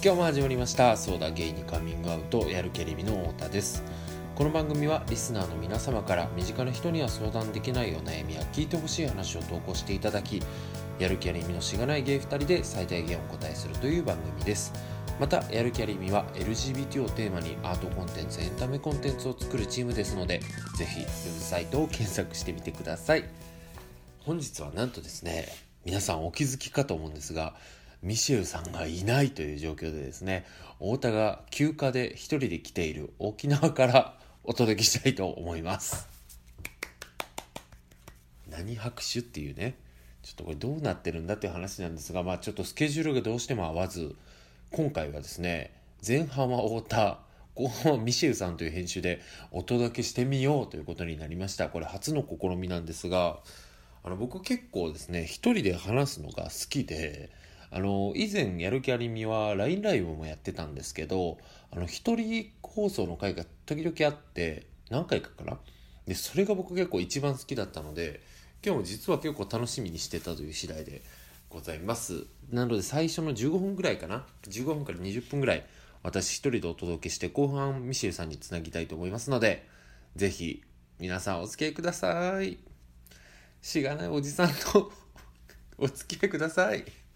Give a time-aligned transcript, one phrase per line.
[0.00, 0.96] 今日も始まりました。
[0.96, 3.82] そうだゲイにカミングアウトやる気ありみの太田です。
[4.36, 10.40] この番組はリスナーの皆様から身近な人には相談できないお悩みや聞いてほしい話を投稿していただき
[11.00, 14.72] やる気ありみのしがないゲイ2人で最大限お答えするという番組です。
[15.18, 20.38] またやる気ありみは LGBT をテーマにアートコンテンツエンタメコンテンツを作るチームですので
[20.76, 21.10] ぜひウェブ
[21.40, 23.24] サイトを検索してみてください。
[24.20, 25.48] 本日はなんとですね
[25.84, 27.54] 皆さんお気づきかと思うんですが
[28.02, 30.46] ミシェルさんがいないという状況でですね
[30.78, 36.08] 太田が休暇で一人で来ている沖縄からお届けしたいと思います。
[38.50, 39.76] 何拍手っていうね。
[40.22, 44.14] ちょっとこれどうなってるんだっていう話なんですがまあちょっとスケジュールがどうしても合わず
[44.70, 45.72] 今回はですね
[46.06, 47.20] 前半は太田
[47.54, 51.70] 後半はミシェルさんという編集でお届けしてみようということになりました。
[51.70, 53.38] これ初の試みなんですが
[54.04, 57.30] あの僕結構ですね一人で話すのが好きで
[57.70, 61.38] あの以前やる気ありみは LINE ライブもやってたんですけど
[61.70, 65.58] あの一人放送の回が時々あって何回かかな？
[66.06, 68.22] でそれが僕結構一番好きだったので
[68.64, 71.02] 今日も実は結構楽しみにしてたという次第で
[71.50, 72.26] ございます。
[72.50, 75.66] なので最初の15分ぐらいかな？15分から20分ぐらい
[76.02, 79.66] 私一人でお届けして後半ミシェルさんにつなぎたいと思いますので
[80.16, 80.62] ぜひ
[80.98, 82.58] 皆さんお付き合いください。
[83.60, 84.92] しがないおじさんと
[85.76, 87.07] お付き合いください。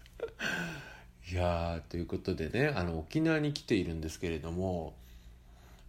[1.31, 4.93] いやということでねあの沖縄に来ているんですけれども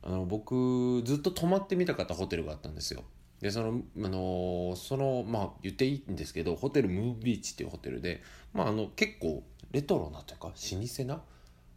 [0.02, 3.02] あの僕ずっと泊まってみたかったホテルがあったんですよ。
[3.40, 11.20] でそのあのそのまあ言っていいんですけどホテルムービーチっていうホテルで、まあ、あの結構レトロなというか老舗な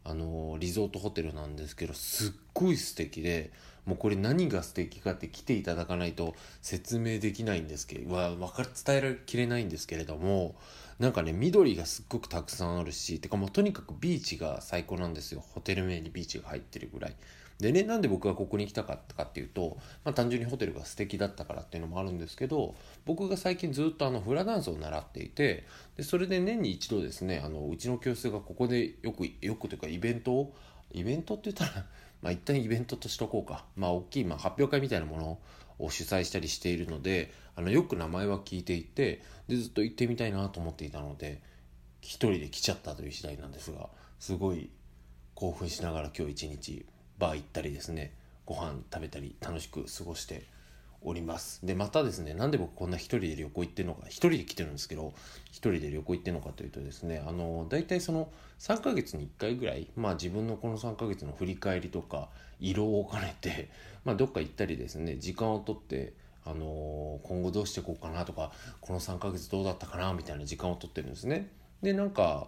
[0.06, 3.52] あのリゾートホテルなんですけどすっごい素敵で
[3.86, 10.56] もうこれ何が素敵かって来ていただかないと説明できないんですけどわ分か伝えられきれないんですけれども
[11.00, 15.44] なんかね緑がすっごくたくさんあるしてかもうとにかくビーチが最高なんですよ。
[15.54, 17.16] ホテル名にビーチが入ってるぐらい。
[17.60, 22.76] でねなんで僕がここに来たかったかっていうと、まあ、単純にホテルが素敵だったからっていうのもあるんですけど
[23.06, 25.66] 僕が最近ずっとあのフラダンスを習っていて
[25.96, 30.54] でそれで年に一度ですねあのうちの教室がここでよくよくというかイベントを
[30.92, 31.86] イベントって言ったら
[32.22, 33.66] まあ一旦イベントとしとこうか。
[33.76, 35.40] まあ大きい、まあ、発表会みたいなもの
[35.80, 41.42] を主催したりしているのであのよく名前は聞いていてでずっと行ってみたいなと思っていたので
[42.02, 43.90] 一人で来ちゃったという次第なんですが
[44.20, 44.70] すごい
[45.36, 46.86] 興奮しながら今日一日
[47.18, 48.14] バー行ったりですね
[48.46, 50.44] ご飯食べたり楽しく過ごして
[51.08, 51.66] おります。
[51.66, 55.14] でまたですねなんで僕こんな一人で旅行行ってるのか一人で来てるんですけど
[55.46, 58.30] 一人で旅行行ってるのかというとですねあの大体その
[58.60, 62.30] 3ヶ月に1回ぐらいまあ自分のこの3ヶ月の振り返りとか
[62.60, 63.70] 色を兼ねて、
[64.04, 66.14] まあ、どっか行ったりですね時間をとって
[66.46, 68.52] あの今後どうしていこうかなとか
[68.82, 71.50] この3ヶ月どうだったかなみたいな時間をとってるんですね。
[71.82, 72.48] でなんか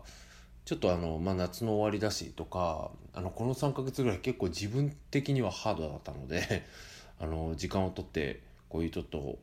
[0.65, 6.63] ちょっとあの、まあ、夏の終わりだしとかあのこの3ヶ月ぐらい結構自分的にはハードだったので
[7.19, 9.40] あの時間をとってこういうちょっとホ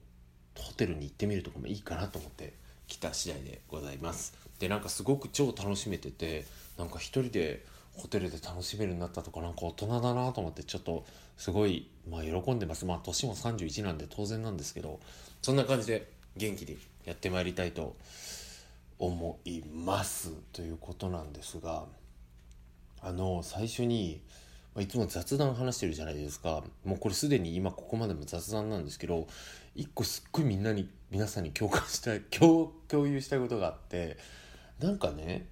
[0.76, 2.54] テルに行ってみるとかもいいかなと思って
[2.86, 4.34] 来た次第でございます。
[4.58, 6.46] でなんかすごく超楽しめてて
[6.78, 7.64] なんか一人で
[7.94, 11.04] ホテルで楽しめるようになったとかなんか大人だなと思ってちょっと
[11.36, 12.84] すごい、まあ、喜んでます。
[12.84, 15.00] まあ年も31なんで当然なんですけど
[15.42, 17.96] そんな感じで元気にやってまいりたいと
[18.98, 21.84] 思いますということなんですが
[23.02, 24.20] あの最初に
[24.76, 26.62] まいつも雑談話してるじゃないですか。
[26.84, 29.26] もうこれすでに今ここまでも雑談なんですけど
[29.74, 34.18] 一個すっごいみんなに皆さんに共感したい共共有したいことがあって
[34.78, 35.46] なんかね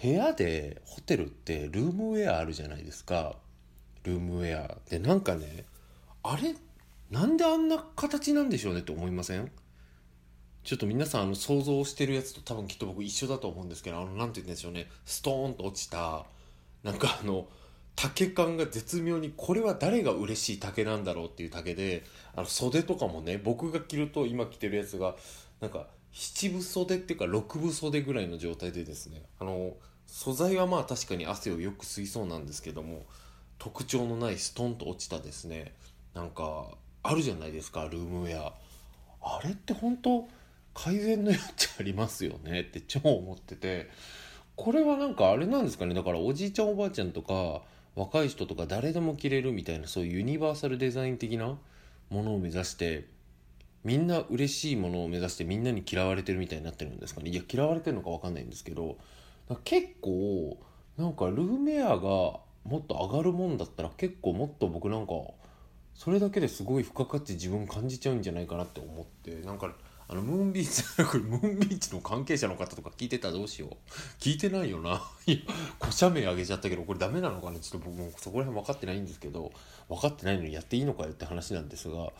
[0.00, 3.34] 部屋でホテルってルームウェアあるじゃないですか。
[4.04, 5.64] ルームウェアでなんかね
[6.22, 6.54] あれ
[7.10, 9.50] なんであんな形なんでしょうねって思いません？
[10.64, 14.86] ちょっと皆さんあの想像してるやつと多分きっと僕一緒だと思うんですけどあの何て言うんでしょうね。
[15.04, 16.24] ストーンと落ちた
[16.84, 17.46] なんかあの
[17.94, 25.14] 竹感が絶妙にこれは誰が嬉しい竹なんだろうっていう竹であの袖とかもね僕が着ると今着てるやつが
[25.60, 29.74] なんか七分袖っていうか六分袖ぐらいの状態でですねあの
[30.06, 33.06] 素材はまあ確かに汗をよく吸いそうなんですけども
[33.58, 35.74] 特徴のないストンと落ちたですね
[36.14, 36.66] なんか
[37.02, 38.52] あるじゃないですかルームウェア。
[39.22, 40.28] あれって本当
[40.74, 43.88] 改善の余地ありますよねって超思ってて
[44.56, 47.62] これはなんかあれなんですかねだからおじいちゃんおばあちゃんとか
[47.94, 51.58] 若い人とか誰でも着れるみたいなそういうユニバーサルデザイン的な
[52.10, 53.06] ものを目指して
[53.84, 57.30] みんな嬉しいものを目指してみんなに嫌われてるみたいになってるんですかね。
[57.30, 58.96] いや嫌われてるのか分かんないんですけど
[59.64, 60.58] 結構
[60.96, 61.98] なんかルーメアが
[62.64, 65.14] もっと上がるもんだったら結構もっと僕なんか
[65.94, 69.74] それだけですごい付加価値自分感じちゃうんじゃないかなって思ってなんか
[70.08, 73.76] あのムーンビーチ これムーンビーチの関係者の方とか聞いてたらどうしよう。
[74.18, 75.02] 聞いてないよな。
[75.26, 75.38] いや
[75.78, 79.52] 小社名あげちゃったけどこれダメなのかなちょっと僕もそこら辺分かってないんですけど
[79.88, 82.12] 分かってないのにやっていいのかよって話なんですが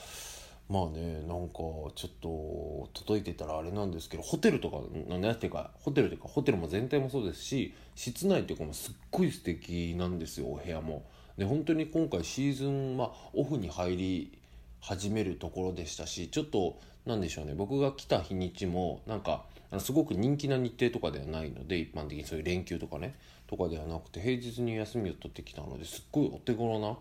[0.69, 1.59] まあねなんか
[1.95, 4.79] ちょっと届いてたらあれなんですけどホテルとか
[5.09, 11.05] 何ていうかホテルというかホテルも全体もそうですし室内というかもすっごい素敵なんですよお部屋も。
[11.37, 14.39] で本当に今回シーズン、まあ、オフに入り
[14.81, 17.55] 始めるところでしたしちょっと何でしょうね。
[17.55, 19.45] 僕が来た日にちもなんか
[19.79, 23.15] すごく人気な日程とかではないので一般的にそういう連休とかね
[23.47, 26.97] とかではなくて平日に休みを取ってきたのですっごいお手頃な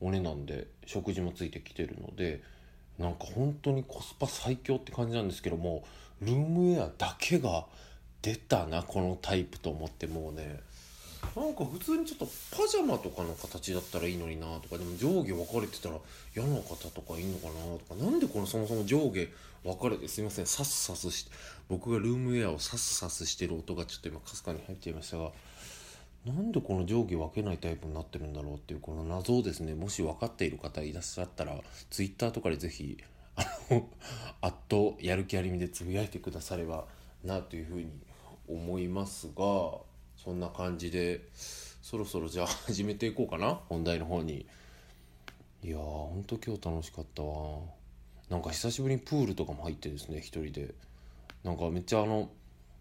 [0.00, 2.42] お値段で食事もついてきてるので
[2.98, 5.84] なんか本当にコスパ最強って感じなんですけども
[6.20, 7.66] ルームウェアだけが
[8.22, 10.60] 出たなこのタイプと思ってもうね。
[11.34, 15.96] なんか普通にちょっとパジャマとかの形だったらいいのになとかでも上下分かれてたら
[16.34, 19.28] 嫌な方とかいんのかなとかなんでこのそもそも上下
[19.64, 21.32] 分かれてすいませんサスサスして
[21.68, 25.30] 僕がルームウェアをサスサスしてる音がちょっと今かすかに入っちゃいましたが
[26.26, 29.74] なんでこの上下分けないタイプになってるんだろうっていうこの謎をですね。
[29.74, 31.56] もし分かっている方いらっしゃったら
[31.88, 32.98] Twitter とかで是非
[33.36, 33.88] あの
[34.40, 36.84] あっとやる気ありみでつぶやいてくだされば
[37.22, 37.90] なというふうに
[38.48, 39.42] 思いますが
[40.26, 41.20] そんな感じで
[41.82, 44.44] そろそろじゃあ 始めていこうかな本題の方に。
[45.62, 47.60] いやーほんと今日楽しかったわ。
[48.28, 50.74] なんか久しぶりにプールとかも入ってですね一人で。
[51.44, 52.28] なんかめっちゃあの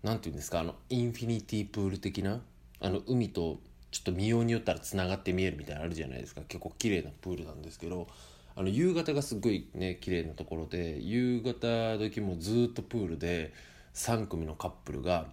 [0.01, 2.41] 何て言うんですかあのインフィニティプール的な
[2.79, 3.59] あの海と
[3.91, 6.41] ちょっと見ようによったらつながって見えるみたいなのあるじゃないですか。
[6.47, 8.07] 結構綺麗なプールなんですけど
[8.55, 13.53] あの夕方がすごいね綺麗なところで夕方時もずっとプールで
[13.93, 15.27] 3組のカップルが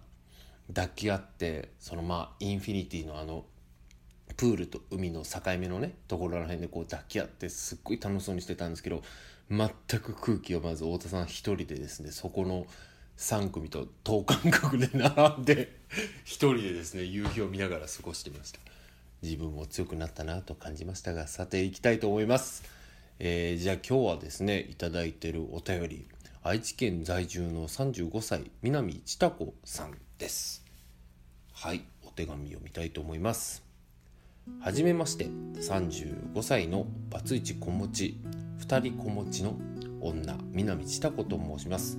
[0.67, 3.45] 抱き合ってそのまあインフィニティのあの
[4.37, 9.03] プールと海の境目のねところら辺でこう抱き合ってすっごい楽しそうにしてたんですけど
[9.49, 9.69] 全
[9.99, 12.65] く空気をまず太田さん一人でですねそこの
[13.17, 15.75] 3組と等間隔で並んで
[16.23, 18.59] 一人でですね夕日を見ながら過ごしてました。
[19.21, 22.63] 自分も強くなったなと感じましたがさていきたいと思います、
[23.19, 26.07] えー、じゃあ今日はですね頂いてるお便り。
[26.45, 29.93] 愛知県在住の35歳南千田子さん。
[30.23, 30.63] です。
[31.51, 33.61] はいお手紙読みたいと思います。
[34.61, 38.17] はじめまして35歳のバツイチ子持ち
[38.65, 39.55] 2人子持ちの
[39.99, 41.97] 女南千田子と申します。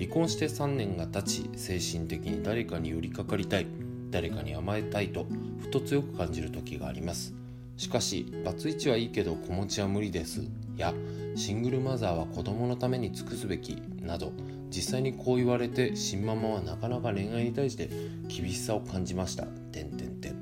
[0.00, 3.66] 離婚して3年が経ち精神的に誰かに寄りかかりたい
[4.10, 5.26] 誰かに甘えたいと
[5.60, 7.34] ふと強く感じる時があります。
[7.76, 10.42] しかしバツイチはいいけど子持ちは無理です。
[10.76, 10.92] や
[11.36, 14.32] シングルマザーは子供のために尽くすべきなど
[14.70, 17.90] 実際にこう言われて新ママはなかなか恋愛に対して
[18.28, 19.44] 厳しさを感じました。
[19.44, 20.36] てんてんてん。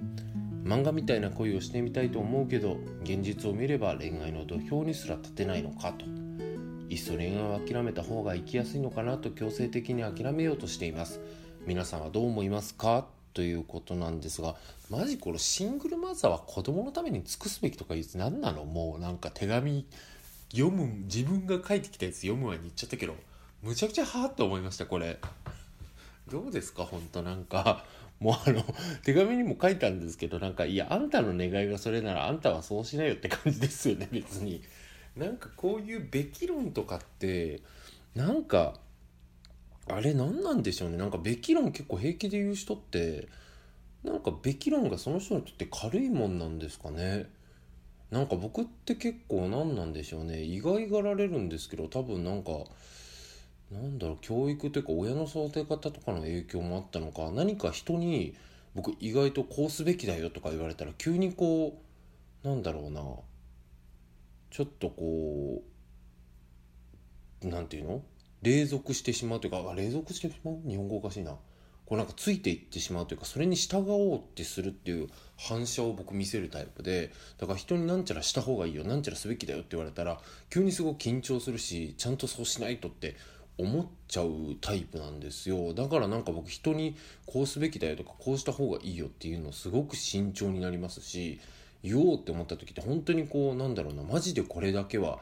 [0.65, 6.05] 漫画みたいな恋をしてみたいと思うけど現実を見れば恋愛の土俵にすら立てないのかと。
[6.91, 11.21] いっそ恋愛を諦めた方が生きやすいのかなと強制的に諦めようとしています。
[11.67, 13.07] 皆さんはどう思いますか？
[13.35, 14.57] ということなんですが
[14.91, 18.65] マジこのシングルマザーは子供のために尽くすべきとか言って何なの？
[18.65, 19.87] もうなんか手紙
[20.51, 23.15] 読む自分が書いてきたやつ読む前に言っちゃったけど
[23.69, 25.19] むちゃくちゃはあって思いましたこれ。
[26.31, 26.85] どうですか？
[26.85, 27.85] 本当なんか。
[28.19, 28.65] もうあの
[29.05, 34.63] 手紙にも書いたんですけどなんかいやあんたの願いがそれならあんたはそうしないよって感じですよね 別に。
[35.17, 37.61] なんかこういうべき論とかって
[38.15, 38.81] なんか
[39.87, 40.97] あれ何なんでしょうね？
[40.97, 43.29] なんかべき論結構平気で言う人って
[44.03, 47.27] なんかべき論がその人にとって軽いもんなんですかね？
[48.11, 50.43] なんか僕って結構何なんでしょうね？
[50.43, 52.51] 意外がられるんですけど多分なんか
[53.71, 58.35] なんだろう教育というか親の育て方とかの影響もあったのか何か人に
[58.75, 61.81] 僕意外とこうすべきだよとか言われたら急にこ
[62.45, 63.03] うなんだろうな
[64.51, 65.63] ちょっとこ
[67.43, 68.03] うなんていうの？
[68.43, 70.61] 隷属してしまうというかあ隷属してしまう？
[70.67, 71.37] 日本語おかしいな。
[71.87, 75.09] こうなんかついていってしまうというかそれに従おうってするっていう
[75.39, 80.21] 反射を僕見せるタイプでだから人になんちゃらした方がいいよなんちゃらすべきだよって言われたら
[80.51, 83.17] 急にすごく緊張するしちゃんとそうしないとって
[83.59, 85.75] 思っちゃうタイプなんですよ。
[85.75, 86.97] だからなんか僕人に
[87.27, 91.41] こうすべきだよとかこうした方がいいよっていうのすごく慎重になりますし
[91.83, 95.19] 言おうって思った時って本当にこうなんだろうなマジでこれだけは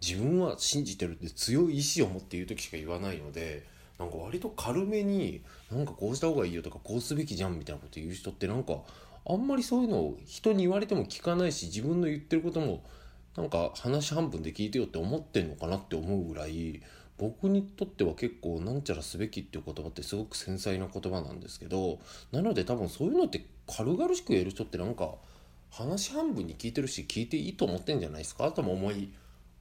[0.00, 3.64] 自分は信じてるって強い意志を持って言う時しか言わないので
[3.98, 8.78] なんか割と軽めになんかこうした方がいいよとかこうすべきじゃんみたいなこと言う人ってなんか
[9.26, 12.82] あんまりそういうのを人に言われても聞かないし自分の言ってることも
[13.36, 16.82] なんか話半分で聞いてよって思ってんのかなって思うぐらい
[17.16, 22.00] 僕にとっては結構なんちゃらすべきっていう言葉ってすごく繊細な言葉なんですけど
[22.32, 25.14] なので多分そういうのって軽々しく言える人ってなんか
[25.70, 29.12] 話半分に聞いてるし聞いていいと思ってんじゃないですかとも思い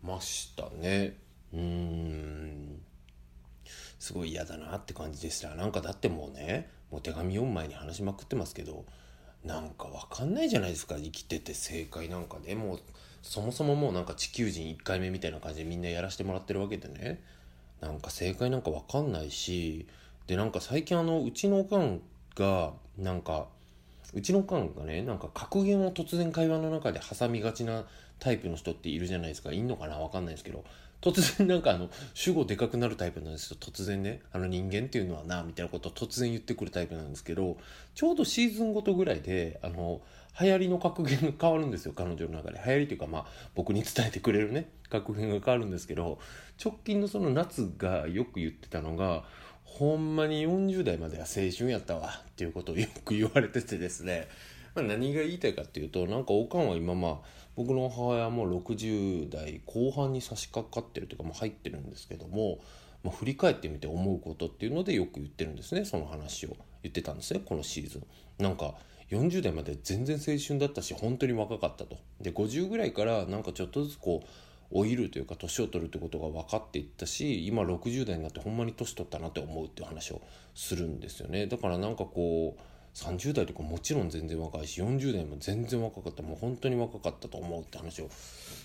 [0.04, 1.18] ましたね。
[1.54, 2.82] うん。
[3.98, 5.56] すごい嫌だなって感じでした。
[5.56, 8.86] なんかだってもうねもう手紙読む前に話しまくってますけど
[9.44, 12.54] なんかわかんないじゃないですか生きてて正解なんかね。
[12.54, 12.80] もう
[13.24, 17.24] そもそももうなんか地球人1回目みたいな感じでみんなやらせてもらってるわけでね。
[17.84, 19.88] なんか正解なんかわかんないし
[20.28, 22.02] でなんか最近あのうちのおかん
[22.36, 23.48] がなんか
[24.14, 27.86] うちのおかんがねなんか格言を突然会話の中で挟みがちな
[28.20, 29.52] タイプの人っているじゃないですか。
[29.52, 30.64] いんのかなわかんないですけど
[31.02, 37.58] 突然 なんかあの主語でかくなるタイプなんですよ突然ねあの人間っていうのはなみたいなことを突然言ってくるタイプなんですけど
[37.96, 40.02] ちょうどシーズンごとぐらいであの
[40.40, 41.94] 流行りの格言が変わるんですよ。
[41.96, 42.60] 彼女の中で。
[42.66, 43.26] 流行りというかまあ
[43.56, 44.66] 僕に伝えてくれるね。
[45.02, 46.20] 格言が変わるんですけど
[46.64, 49.24] 直近のその夏がよく言ってたのが
[49.64, 54.28] ほんまに40代までは青春やったわっていうことをよく言われててですね、
[54.76, 57.18] まあ、何が言いたいかっていうとなんかおかんは今まあ
[57.56, 62.60] 僕の母親も60代後半に差し掛かってるというかもう入ってるんですけども、
[63.04, 68.04] まあ、振り返ってみて思うことっていうのでよく言ってるんですねその話を言ってたんですねこのシーズン。
[68.44, 68.76] なんか
[69.10, 71.98] 40代まで全然青春だったし本当に若かったと。
[72.22, 74.28] で50ぐらいからなんかちょっとずつこう
[74.74, 80.22] 老いるというか年を取るってことが分かっていったし今60代になってほんまに年取ったなって思うっていう話を
[80.56, 82.62] するんですよねだからなんかこう
[82.96, 88.10] 30代とかもちろん全然若いし40代も全然若かったもう本当に若かったと思うって話を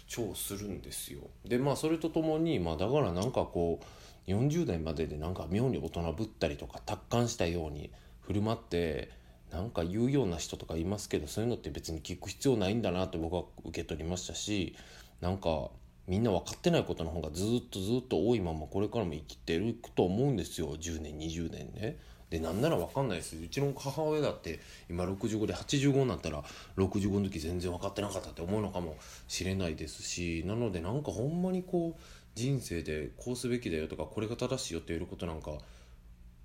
[0.06, 1.20] 超するんですよ。
[1.46, 3.80] でまあそれとともに、まあ、だからなんかこ
[4.26, 9.10] う40代まででなんか妙に大人ぶったりとか達観したように振る舞って
[9.50, 14.76] なんか言うような人とかいますけどそういうのって別に聞く必要ないんだなって僕は受け取りましたし
[15.22, 15.70] なんか
[16.08, 21.98] みんな分かってないことの方がずっとずっと多いままこれからも生きてると思うんですよ10年20年ね。
[22.30, 24.60] でなんなら分かんないですうちの母親だって
[24.90, 26.42] 今65で85になったら
[26.76, 28.96] 65の時全然分かってなかったって思うのかも
[29.28, 32.00] しれないですしなのでなんかほんまにこう
[32.34, 35.52] 人生でこうすべきだよとかこれが正しいよって言えることなんか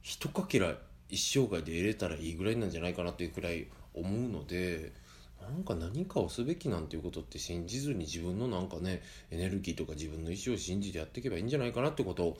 [0.01, 0.73] 一かけら
[1.09, 4.93] 一生涯で得れたらいいぐらいなんじゃないかなっていうくらい思うので
[5.49, 12.37] なんか何かをすべきなんていうことって信じずに自分のなんかねエネルギーとか自分の意思を信じてやっていけばいいんじゃないかなってことを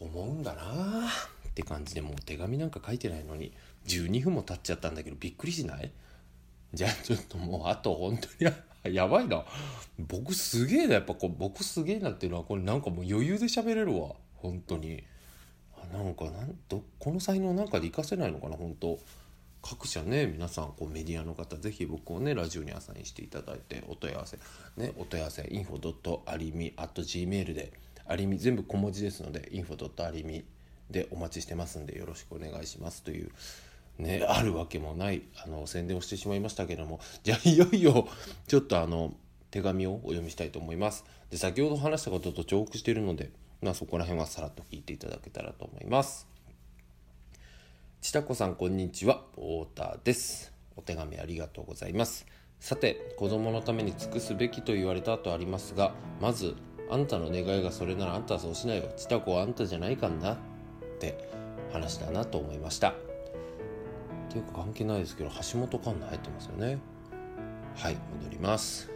[0.00, 3.52] 思うんだなって感じでもう手紙なんか書いてないのに
[3.86, 5.90] 12分も経っちゃったんだけどびっくりしない？
[6.72, 8.52] じゃあちょっともうあと本当に
[8.94, 9.44] やばいな。
[9.98, 14.16] 僕すげえなやっぱこう僕すげえなっていうのはこれなんかもう余裕で喋れるわ。
[14.34, 15.04] 本当に。
[15.92, 18.98] なんかなんとこの才能なんかで活かせないのかな本当。
[19.66, 24.36] 各社ね皆さんこうメディアの方ぜひ僕をねラジオにアサインしていただいてお問い合わせ
[24.76, 27.72] ねお問い合わせ info.arimi.gmail で
[28.06, 30.44] ありみ全部小文字ですので info.arimi
[30.90, 33.30] でお待ちしてますんでよろしくお願いしますという
[33.98, 38.06] ねあるわけもないあの宣伝をしてしまいましたけどもじゃあいよいよ
[38.46, 39.14] ちょっとあの
[39.50, 41.04] 手紙をお読みしたいと思います。
[41.30, 43.30] で先ほど話したことと重複しているので、
[43.62, 46.33] まあ、そこら辺はさらっと聞いていただけたらと思います。
[48.04, 49.22] ちたこさんこんにちは。
[49.34, 50.52] 太田です。
[50.76, 52.26] お手紙ありがとうございます。
[52.60, 56.54] さて子供のために尽くすべきと言われたとありますがまず
[56.90, 58.90] あんたの願いがそれならあんたはそうしないよ。
[58.94, 60.34] ちたこはあんたじゃないかんな。
[60.34, 60.36] っ
[61.00, 61.30] て
[61.72, 62.90] 話だなと思いました。
[62.90, 62.94] っ
[64.28, 66.78] ていうか関係ないですけど橋本環奈入ってますよね。
[67.74, 68.90] はい戻ります。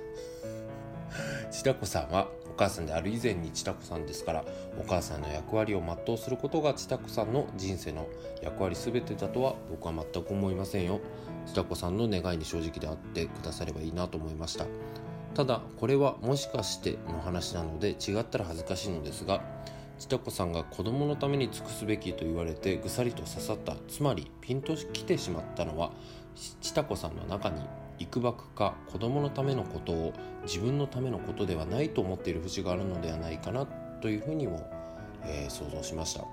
[1.50, 4.44] 千田子さんはお母さんである以前に千田子さんですから
[4.78, 8.08] お母さんの役割を全うすることが千田子さんの人生の
[8.42, 11.00] 役割全てだとは僕は全く思いませんよ
[11.46, 14.66] 千田子さんの願いに正直であってくださればいいなと思いました
[15.34, 19.40] ただこれはもしかしての話なので違ったら恥ずかしいのですが
[19.98, 25.90] 千田子さんが子供のために尽くすべきと言われてぐさりと刺さったつまりピンときてしまったのは
[26.60, 27.60] 千田子さんの中に
[27.98, 30.12] 幾ばくか子供のためのことを
[30.44, 33.66] 自分のためのことではないと思っている節があるのではないかな
[34.00, 34.70] というふうにも、
[35.24, 36.24] えー、想像しました。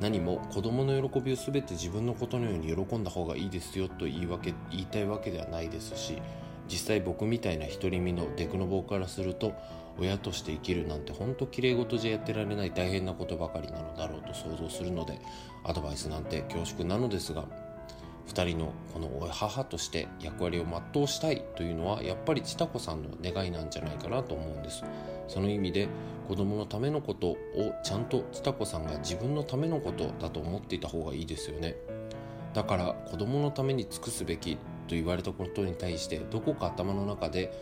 [0.00, 6.20] 何も子供の喜びを全て自分のことのように喜んだ方がいいですよと言い訳言いたいわけではないですし
[6.68, 9.54] 実際僕みたいな独り身のデクノボーからすると
[9.98, 15.18] 親として生きるなんてほんと綺麗事じゃやってられない大変なことばかりなのだろうと想像するので
[15.64, 17.46] アドバイスなんて恐縮なのですが
[18.28, 24.84] 2人のこの母として役割を全うしたいというのはやっぱり千田子さんの願いなんじゃないかなと思うんです。
[25.28, 25.88] その意味で
[26.28, 27.36] 子供のためのことを
[27.84, 31.76] ちゃんと千田子さんが自分のためのことだと思っていた方がいいですよね。
[32.52, 37.52] だから子供のために尽くすべきと言われたことに対してどこか頭の中で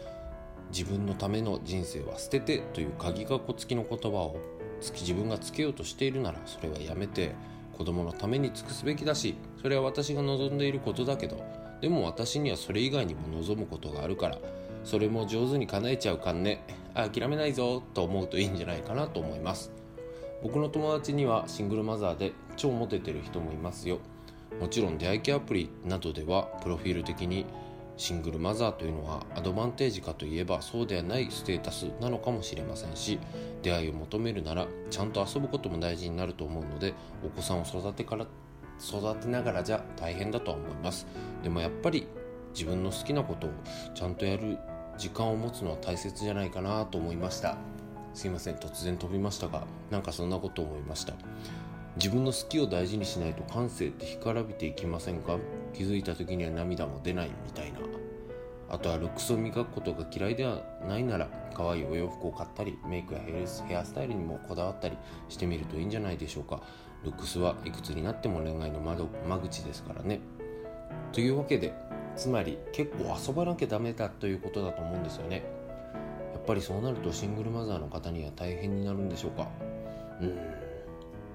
[0.71, 4.37] 自分のための人生は捨ててという鍵括弧付きの言葉を
[4.81, 7.35] 自分がつけようとしているならそれはやめて
[7.77, 11.43] 子供のために尽くすべきだしそれは私が望んでいることだけど。
[11.81, 14.39] でも私にはそれ以外にも望むことがあるから。
[14.85, 16.63] それも上手に叶えちゃうかんね。
[16.93, 19.73] 諦めないぞと思うといいんじゃないかなと思います。
[20.43, 24.01] 僕の友達にはシングルマザーで超モテてる人もいますよ。
[24.61, 27.47] もちろん出会い系アプリなどではプロフィール的に
[27.97, 33.19] シングルマザーというのはアドバンテージかといえばそうではないステータスなのかもしれませんし
[33.63, 36.93] 出会いを求めるならちゃんと遊ぶことも大事になると思うので
[37.25, 38.27] お子さんを育てから
[38.81, 41.07] 育てながらじゃ大変だと思います。
[41.43, 42.07] でもやっぱり
[42.53, 43.51] 自分の好きなことを
[43.95, 44.59] ちゃんとやる
[44.97, 47.57] 時間を持つのは大切じゃないかなと思いました。
[48.15, 48.57] すいません。
[48.57, 51.15] 突然飛びましたがなんかそんなこと思いました。
[51.97, 55.39] 自分の好きを大事にしないと感性って干からびていきませんか？
[55.73, 57.79] 気づいた時には涙も出ないみたいな。
[58.71, 64.97] あとはルックスを磨くことが嫌いではないなら可愛いお洋服を買ったりメイクやヘアスタイルにもこだわったり
[65.29, 66.63] してみるといいんじゃないでしょうか。
[67.05, 70.21] ルックスはいくつになっても恋愛の窓間口ですからね。
[71.13, 71.73] というわけで
[72.17, 75.45] つまり結構遊ばなきゃダメだということだと思うんですよね。
[76.33, 79.49] やっぱりそうなるとシングルマザーの方には大変になるんでしょうか。
[80.21, 80.39] うん。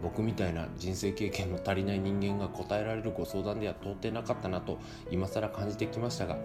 [0.02, 4.80] 僕みたいな人生経験の足りない人間が答えられるご相談では到底なかったなと
[5.12, 6.38] 今更感じてきましたが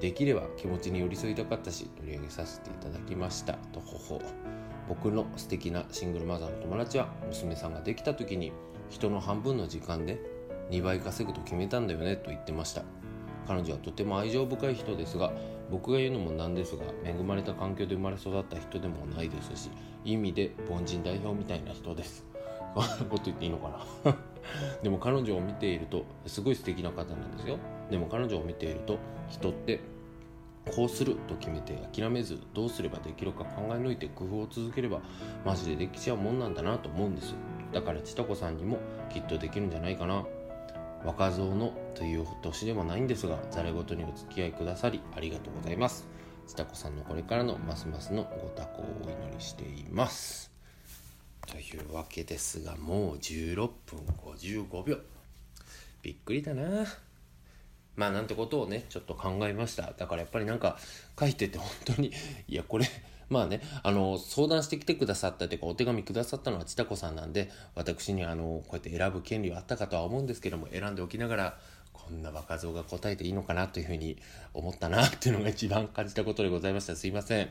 [0.00, 3.52] できれば気持ちに寄り添いたかったし取り上げさせていただきました。
[3.72, 4.61] とほほ。
[4.92, 8.52] 僕の素敵なシングルマザーの友達は娘さんができた時に
[8.90, 10.20] 人の半分の時間で
[10.68, 12.82] 2倍稼ぐと決めたんだよねと言ってました。
[13.48, 15.32] 彼女はとても愛情深い人ですが
[15.70, 19.70] 僕が言うのもなんですが恵まれた環境で生まれ育った人でもないですし
[20.04, 22.26] 意味で凡人代表みたいな人です。
[22.74, 23.70] こんなこと言っていいのか
[24.04, 24.14] な？
[24.84, 27.56] でも彼女を見ているとすごい素敵な方なんですよ。
[27.90, 28.98] でも彼女を見ていると
[29.30, 29.80] 人って
[30.70, 35.00] こうすると決めて諦めずどうすればできるか考え抜いて工夫を続ければ
[35.44, 37.34] マジでできちゃうもんなんだなと思うんです
[37.72, 38.78] だから千田子さんにも
[39.10, 40.24] きっとできるんじゃないかな。
[41.04, 46.06] 若造のという年でもないんですがざれ言にお付き合いくださりありがとうございます。
[46.46, 50.52] 千田子さんのこれからのますますのご多幸をお祈りしています。
[51.46, 54.00] というわけですがもう16分
[54.36, 54.98] 55秒
[56.02, 56.86] びっくりだな。
[57.96, 59.92] まあなんてことをねちょっと考えました。
[59.96, 60.78] だからやっぱりなんか
[61.18, 62.12] 書いてて本当に
[62.48, 62.86] いやこれ
[63.28, 71.58] まあねあの相談してきてくださったというかお手紙くださったのは千田子さんなんで私にあのこうやって選ぶ権利はあったかとは思うんですけども選んでおきながら
[71.92, 74.16] こんな若造が答えていいのかなというふうに
[74.54, 76.96] 思ったなっていうのが一番感じたことでございました。
[76.96, 77.50] すいません。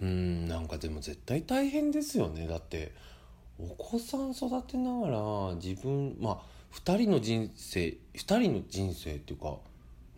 [0.00, 2.46] うんなんかでも絶対大変ですよね。
[2.46, 2.92] だって
[3.58, 9.56] お子さん育てながら自分まあ2人の人生2人の人生っていうか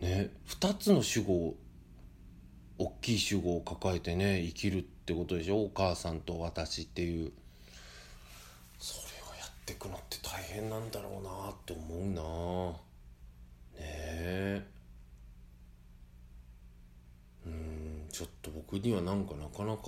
[0.01, 1.55] ね2つの主語
[2.79, 5.65] 大きい主語を抱えてね生きるってことでしょ？
[5.65, 7.33] お母さんと私っていう。
[8.79, 12.73] それをやっていくのって大変なんだろうなって思うな。
[13.79, 14.67] ねえ。
[17.45, 19.83] うんちょっと僕にはなんかなかなか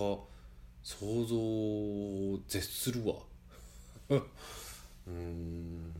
[0.82, 3.14] 想像を絶するわ。
[5.06, 5.94] うん、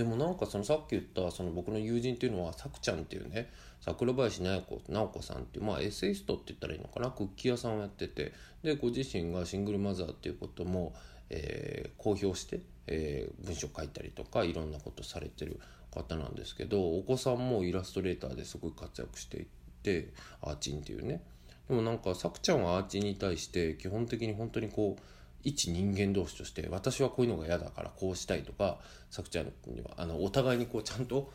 [0.00, 3.50] でもなんかそのさっき言ったその僕の友人っていうのはさくちゃんっていうね
[3.82, 8.32] 桜林直子直子さんっていうまあエッセイストって言ったらいいのかなクッキー屋さんをやってて
[8.62, 10.94] でご自身がシングルマザーっていうことも、
[11.28, 15.60] えー、公表して、えー、文章書いたりとかいろんなことされてる
[15.90, 19.46] 方なんですけどお子さんもイラストレーターですごい活躍してい
[19.82, 21.20] てアーチンっていうね。
[21.68, 25.02] でもなんかさくちゃんはアーチンに対して基本的に本当にこう
[25.42, 28.78] 一人間同士として私はこういうのが嫌だからこうしたいとか
[29.10, 31.32] さくちゃんにはあのお互いにこうちゃんと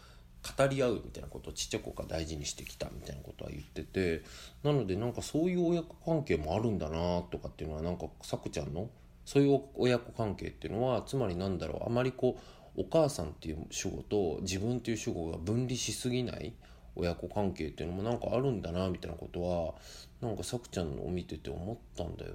[0.57, 4.23] 語り合うみたいなことをちっちゃい子が大事にしてきたみたいなことは言ってて
[4.63, 8.89] なのでなんかそういう親子関係もあるんだなとかっていうのはなんかさくちゃんの
[9.25, 12.37] そういう親子関係っていうのはつまりなんだろうあまりこ
[12.77, 16.53] うお母さんっていう主語と自分っていう主語が分離しすぎない
[16.95, 19.73] 親子関係っていうのもなんかあるんだなみたいなことは
[20.21, 22.33] なんかさくちゃんのを見てて思ったんだよ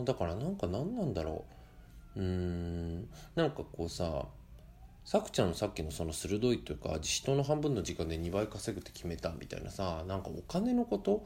[0.00, 0.04] な。
[0.04, 1.44] だからなんか何なんだろ
[2.16, 2.20] う。
[2.20, 4.26] うーんなんかこうさ
[5.04, 11.24] さくちゃんのさっきのその鋭いというか人の半分の時間で2倍稼ぐって決めたみたいなさなんかお金のこと、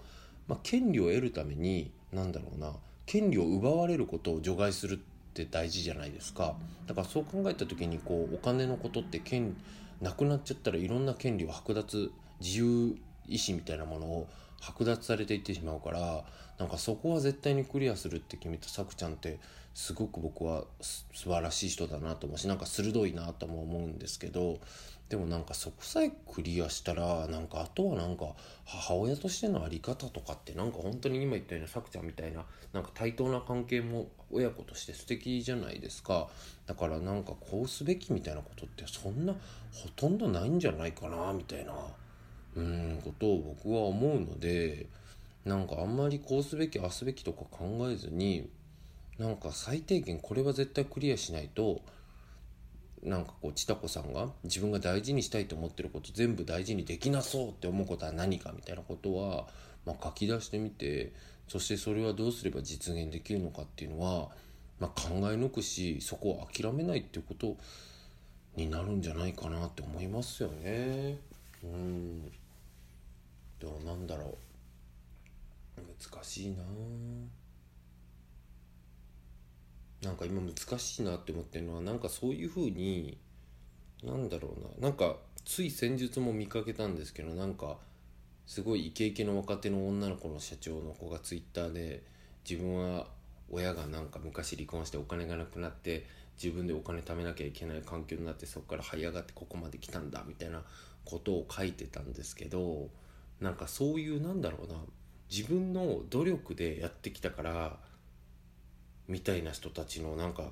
[0.49, 2.73] まあ、権利を得るためになんだろうな
[3.05, 4.99] 権利を奪われることを除外するっ
[5.35, 6.57] て大事じゃないですか。
[6.87, 9.57] だからそう考えた時にこうお金のことって権
[10.01, 12.97] なくなっちゃったらいろんな権利を剥奪自由
[13.27, 14.29] 意志みたいなものを
[14.61, 16.25] 剥奪されていってしまうから
[16.59, 19.39] なんかそこは絶対にクリアするって決めたさくちゃんって
[19.75, 24.59] すごく僕は素晴らしい人だなと思うしなんか鋭いなとも思うんですけど
[25.11, 36.29] でもなんかそこさえクリアしたらなんかあとはなんか母親としての在り方とかってなんか本当に今言ったようなさくちゃんみたいななんか対等な関係も親子として素敵じゃないですか
[36.67, 39.39] だからなんかこうすべきみたいなことってそんなほ
[39.95, 41.73] とんどないんじゃないかなみたいな。
[42.57, 44.87] うんことを僕は思うので
[45.45, 48.49] なんかあんまりこうすべきあすべきとか考えずに
[49.19, 51.83] なんか最低限これは絶対クリアしないと
[53.03, 59.47] なんかこう千田子さんが自分が大事にしたいと思ってること全部大事にできなそうって思うことは何かみたいなことは、
[59.85, 61.13] まあ、書き出してみて
[61.47, 64.31] そしてそれはどうすれば実現できるのかっていうのは、
[64.81, 67.57] まあ、考え抜くしそこを諦めないっていうこと
[68.57, 71.19] になるんじゃないかなって思いますよね。
[71.63, 72.33] うん
[73.61, 74.39] でもなんだろ
[75.77, 75.81] う。
[75.81, 76.63] 難しいな。
[80.03, 83.19] なんか今難しいなって思ってるのはなんかそういうふうに
[84.05, 84.89] なんだろうな。
[84.89, 87.77] なんかつい先日も見かけたんですけどなんか
[88.47, 92.03] すごいイケイケの若手の女の子の社長の子がツイッターで
[92.49, 93.07] 自分は
[93.51, 96.07] 親がなんか昔離婚してお金がなくなって
[96.43, 100.63] 自分でお金貯めなきゃいけない環境になってそこから這い上がってここまで来たんだみたいな
[101.05, 102.89] ことを書いてたんですけど
[103.41, 104.75] なんかそういうなんだろうな
[105.31, 107.77] 自分の努力でやってきたから
[109.09, 110.45] みたいな人たちのなんか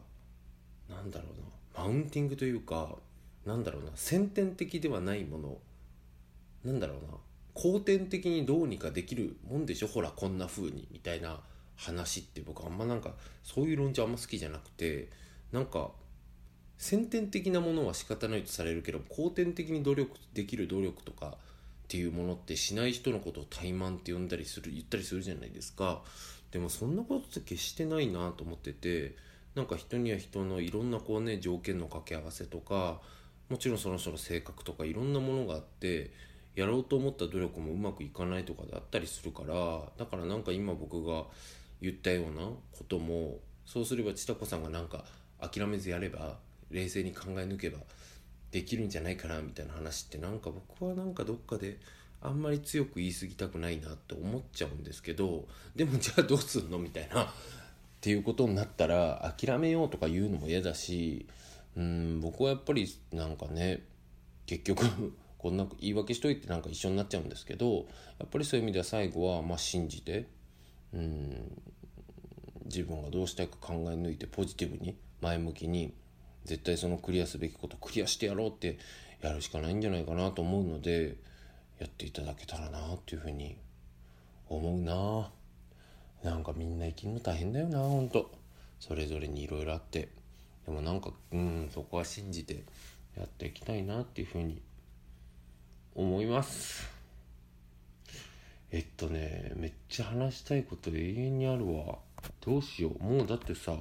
[0.88, 1.26] なんだろ
[1.74, 2.90] うなマウンティングというか
[3.46, 5.58] なんだろうな先天的ではないもの
[6.64, 7.18] なんだろうな
[7.54, 9.86] 後天的にどうにかできるもんでしょ？
[9.86, 11.38] ほらこんな風にみたいな
[11.76, 13.10] 話って僕あんまなんか
[13.42, 15.08] そういう論調あんま好きじゃなくて
[15.52, 15.90] なんか
[16.78, 21.36] 先天的なものは仕方ないとされるけど後天的に努力できる努力とか
[21.84, 26.02] っていうものってしない人のことを怠慢って呼んだりする言ったりするじゃないですか。
[26.50, 29.16] でもそんなことって決してないなと思ってて
[29.54, 33.00] なんか人には人のいろんなこうね条件の掛け合わせとか
[33.48, 36.12] もちろんその人の性格とかいろんなものがあって
[36.54, 41.24] やろうと思った努力もうまくいかないとかだったりするからだからなんか今僕が
[41.82, 45.04] 言ったようなこともそうすれば千田子さんがなんか
[45.40, 46.38] 諦めずやれば
[46.70, 47.78] 冷静に考え抜けば
[48.54, 51.76] できるんじゃないかなみたいな話ってなんか僕はなんかどっかで
[52.22, 57.26] あんまり強く言い過ぎたくないなって思っちゃうんですけどでもじゃあどうすんのみたいなっ
[58.00, 61.26] ていうことになったら諦めようとか言うのも嫌だし
[61.76, 63.82] うん僕はやっぱりなんかね
[64.46, 64.84] 結局
[65.36, 67.86] こんな言い訳しといてなんか一緒になっちゃうんですけど
[68.20, 70.28] やっぱりそういう意味では最後はまあ信じて
[70.92, 71.60] うん
[72.66, 75.92] 自分がどうしたいか考え抜いてポジティブに前向きに
[76.44, 78.78] 絶対そのクリアすべきことクリアしてやろうって
[79.20, 81.16] やるしかないんじゃないかなと思うので
[81.78, 83.56] やっていただけたらなっていうふうに
[84.48, 85.30] 思うな。
[86.22, 88.30] なんかみんな生きるの大変だよなほんと。
[88.80, 90.08] それぞれにいろいろあって。
[90.66, 92.64] でもなんかうんそこは信じて
[93.16, 94.60] やっていきたいなっていうふうに
[95.94, 96.88] 思います。
[98.70, 101.98] えっとねめっちゃ話したいこと永遠にあるわ。
[102.40, 103.02] どうしよう。
[103.02, 103.72] もうだってさ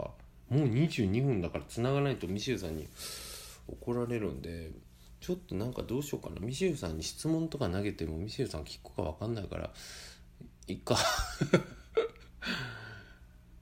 [0.54, 2.88] もう22分だから繋がないとミシェルさんに
[3.68, 4.72] 怒られるんで
[5.20, 6.46] ちょっとなんかどうしようかな。
[6.46, 9.70] ミシェルさんに質問とか投げてもミシェルさん聞くか分かんないから
[10.68, 10.98] いっか。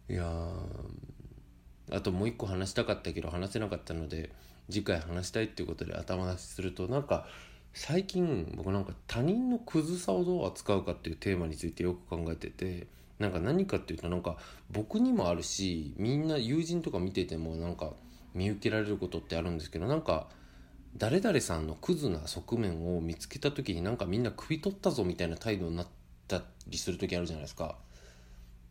[0.09, 0.49] いや
[1.91, 4.31] あともう一個話したかったけど話せなかったので
[4.69, 7.27] 次回話したいっていうことで頭出しするとなんか
[7.73, 12.87] 最近僕なんか他人のクズさをどう扱うかっていうテーマについてよく考えてて
[13.21, 14.37] なんか何かっていうとなんか
[14.71, 17.91] 僕にもあるしみんな友人とか見ててもなんか
[18.33, 20.27] 見受けられることってあるんですけどなんか
[20.97, 25.87] 誰々さんのクズな側面を見つけた時になんかみんな首取ったぞみたいな態度になっ
[26.27, 27.77] たりする時あるじゃないですか。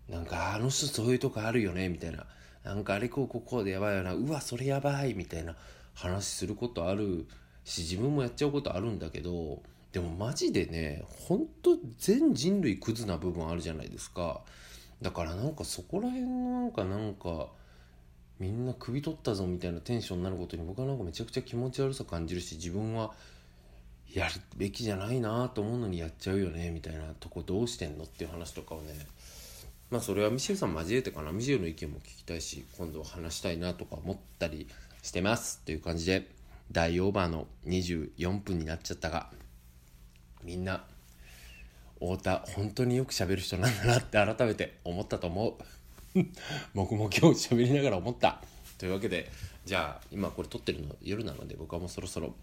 [0.09, 2.27] なんかあの人そういうとこあるよねみたいな。
[2.65, 4.13] なんかあれこうこうこうでやばいよな。
[4.13, 5.55] うわそれやばいみたいな
[5.95, 7.27] 話することある
[7.65, 14.43] し自分もやっちゃうことあるんだけどでもマジでねほんと全人類クズな部分あるじゃないですか。
[15.03, 17.49] だからなんかそこら辺のなんかなんか
[18.39, 23.13] みんな首取ったぞみたいなテンションになることに僕はなんかめちゃくちゃ気持ち悪さ感じるし自分は
[24.13, 28.95] やるべきじゃないなと思うのにやっちゃうよねみたいなとこどうしてんのっていう話とかをね。
[29.91, 31.33] まあそれはミシェルさん交えてかな。
[31.33, 34.69] ミシェルの意見も聞きたいし今度話したいなとか思ったり
[35.03, 36.29] してますっていう感じで
[36.71, 39.31] 大オーバーの24分になっちゃったが。
[40.43, 40.85] みんな
[42.01, 45.55] 太田本当によく喋る人なんだなって改めて思ったと思う。
[46.75, 48.43] 僕も今日喋りながら思った。
[48.79, 49.31] というわけで
[49.67, 52.35] じゃあ今これ撮ってるの夜なので僕はもうそろそろ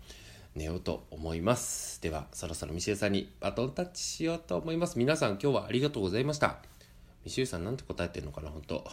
[0.56, 2.02] 寝ようと思います。
[2.02, 5.00] ではそろそろミシェルさんにバトンタッチしようと思います。
[5.00, 6.58] 皆さん今日はありがとうございました。
[7.26, 8.88] ミシェルさんなんて答えてんのかな本当。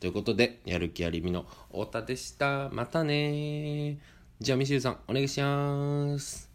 [0.00, 2.70] ということでやる気ありみの太田でした。
[2.70, 3.98] またね
[4.40, 6.49] じゃあミシェルさんお願いします。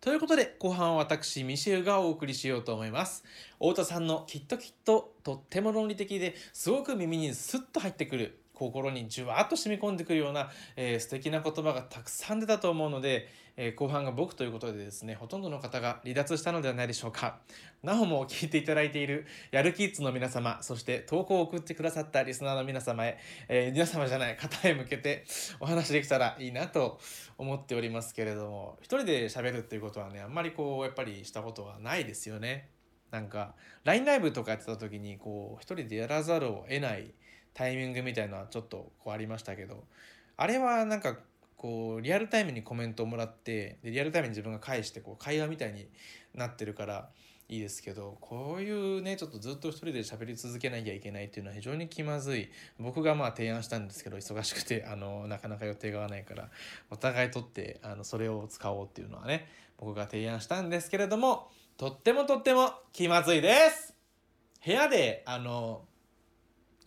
[0.00, 3.22] ということで、後半は私、ミシェルがお送りしようと思います。
[3.58, 13.28] 太田さんのきっときっととっても論理的ですごく耳にスッと入ってくる心にじゅわっと染み込んでくるような、えー、素敵な言葉がたくさん出たと思うので、
[13.62, 17.40] え、後半が僕ということでですねほとんどの方が離脱したのではないでしょうか。
[17.82, 23.18] なおも聞いていただいているやるキッズの皆様そして投稿を送ってくださったリスナーの皆様へ、
[23.48, 25.24] えー、皆様じゃない方へ向けて
[25.60, 26.98] お話できたらいいなと
[27.36, 32.70] 思っておりますけれども一人で喋るっていうことはねあんまりこうやっぱりしたことはないですよね。
[33.10, 37.12] なんか LINE ライブとかやってた時にこう一人でやらざるを得ない
[37.52, 39.84] タイミングみたいのはちょっとこうありましたけど
[40.36, 41.18] あれはなんか
[41.60, 45.86] こうリアルタイムにコメントをもらってでリアルタイムに自分が返してこう会話みたいに
[46.34, 47.10] なってるから
[47.50, 52.48] いいですけどこういうねちょっとずっと一人で喋り続けなきゃいけないっていうのは非常に気まずい。
[52.78, 56.48] 僕がまあ提案したんですけど忙しくてあのなかなか予定が合わないから
[56.88, 59.46] お互いとってあのそれを使おうっていうのはね
[59.76, 63.94] 僕が提案したんですけれどもとってもとっても気まずいです。
[64.64, 65.82] 部屋であの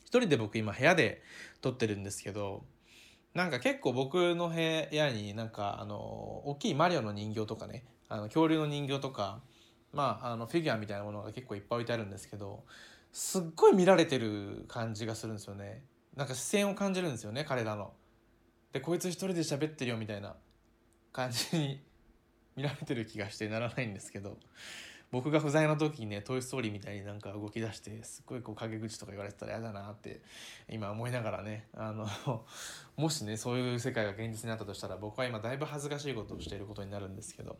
[0.05, 1.21] 一人で僕今部屋で
[1.61, 2.63] 撮ってるんですけど
[3.33, 4.55] なんか結構僕の部
[4.91, 5.95] 屋になんかあの
[6.45, 9.41] 大きいマリオの人形とかねあの恐竜の人形とか
[9.91, 12.63] まああのフィギュアみたいなものが結構いっぱい置いてあるんですけど
[13.11, 15.83] すっごい見られてる感じがするんですよね
[16.15, 17.93] なんか視線を感じるんですよね彼らの。
[18.71, 20.35] でこいつ一人で喋ってるよみたいな
[21.11, 21.79] 感じに
[22.55, 24.37] 見られてる気がしてならないんですけど
[25.13, 30.23] 僕が不在の時にね「トイ・ストーリー」みたいになんか動き出してすっごいこう陰口とか言われてたら嫌だなって
[30.67, 32.07] 今思いながらねあの
[32.97, 37.59] もしねそういう世界が現実になったとしたら僕は今だいぶ恥ずかしいことをしていることになるんですけど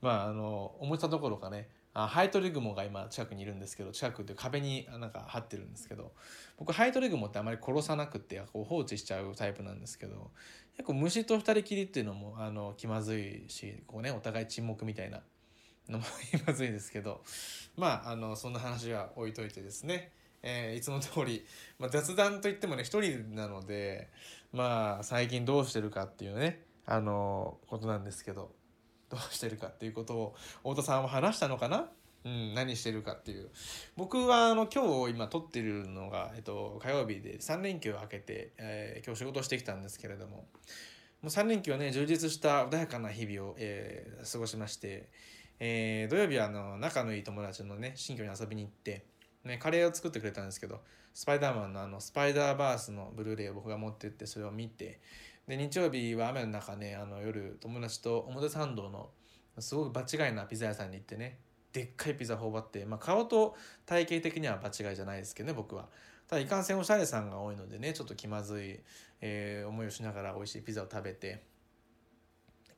[0.00, 6.14] まああの思ったどころかねあハイトリグモが今近くにいるんですけど近くって壁になんか張ってるんですけど
[6.56, 10.30] 僕ハイトリグモってあまり殺さなくてこう放置しちゃうタイプなんですけど
[10.78, 15.20] 結構虫と二人きりっていうのもあの気まずいしこうねお互い沈黙みたいな
[15.88, 16.04] のも
[16.46, 17.22] まずいですけど
[17.76, 21.46] まああのそんな話は置いといてですね、えー、いつも通り、
[21.78, 24.08] まあ、雑談といってもね一人なので
[24.52, 28.54] まあ最近どうしてるかっていうねあのことなんですけど
[29.08, 31.90] どうしてるかっていうことを太田さんは話したのかな？
[32.24, 33.50] うん、何してるかっていう。
[33.96, 40.48] 僕はあの今日今撮ってるのが、えっと、火曜日で3連休を明けて、えー、今日仕事してきたんですけれども。
[41.22, 45.08] もう3連休はね充実した穏やかな日々を、えー、過ごしまして
[45.58, 49.04] えー、土曜日はあの仲のいい友達のね新居に遊びに行って、
[49.44, 50.80] ね、カレーを作ってくれたんですけど
[51.14, 55.00] スパイダーマンのあのスパイダーバースのブルーレイを僕が持ってってそれを見て
[55.48, 59.10] で日曜日は雨の中ねあの夜友達と表参道の
[59.58, 61.38] すごく場違いなピザ屋さんに行ってね
[61.72, 65.88] でっかいピザ頬張って、まあ、顔と体型的には場違いじゃないですけどね僕は。
[66.28, 68.80] ただいかんせんおしゃれさんが多いのでねちょっと気まずい、
[69.20, 71.44] えー、思いをしながら美味しいピザを食べて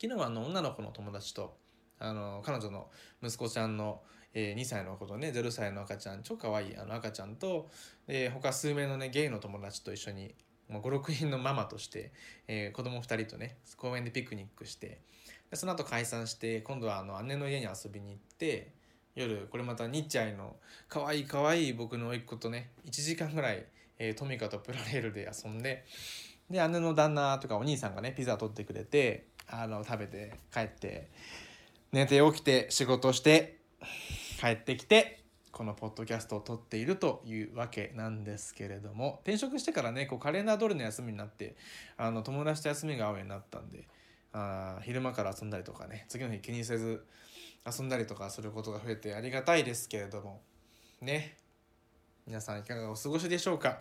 [0.01, 1.57] 昨日はあの女の子の友達と
[1.99, 2.89] あの彼女の
[3.23, 4.01] 息子ちゃんの、
[4.35, 7.71] えー、2歳の子とね0歳の赤ちゃん超かわいいあの赤ちゃんと、
[8.07, 10.35] えー、他数名のねゲイの友達と一緒に
[10.71, 12.13] 56人のママとして、
[12.47, 15.01] えー、子供2人とね公園でピクニックして
[15.51, 18.73] でその後解散して今度はあの姉の家に遊びに行って
[19.15, 20.57] 夜これまたニッチャイの
[20.89, 23.65] 可愛い可愛いい僕の甥っ子とね1時間ぐらい、
[23.99, 25.85] えー、トミカとプラレールで遊んで
[26.51, 31.09] で姉の旦那とかお兄さんがねピザ取ってくれてあの食べて帰って
[31.93, 33.59] 寝て起きて仕事して
[34.41, 41.57] 帰ってきてこのポッドキャストを撮っているというわけなんですけれども転職してからねこうカレンダー通りの休みになって
[41.97, 43.89] あの友達と休みが合うようになったんで
[44.33, 47.05] あ昼間から遊んだりとかね次の日気にせず
[47.67, 50.43] 遊んだりとかすることが増えてありがたいですけれども
[51.01, 51.37] ね。
[52.27, 53.81] 皆さんいかがお過ごしでしょうか？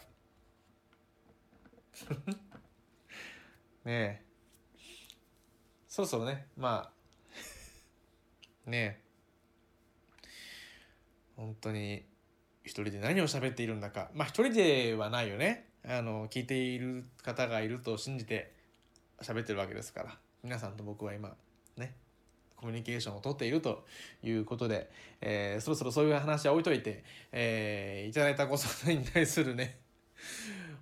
[3.84, 4.22] ねえ。
[5.88, 6.97] そろそろねまあ
[8.68, 9.02] ね。
[11.36, 12.04] 本当に
[12.64, 14.10] 一人で何を喋っているんだか。
[14.14, 15.70] まあ一人ではないよね。
[15.86, 18.54] あの聞いている方がいると信じて
[19.22, 20.18] 喋ってるわけですから。
[20.44, 21.36] 皆さんと僕は今
[21.78, 21.96] ね
[22.56, 23.86] コミュニケーションをとっていると
[24.24, 24.90] いうことで、
[25.22, 29.80] えー、そろそろそういう話は置いといて、えー、いただいたご相談に対するね。